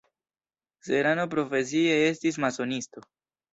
Serrano 0.87 1.27
profesie 1.35 2.01
estis 2.07 2.43
masonisto. 2.47 3.09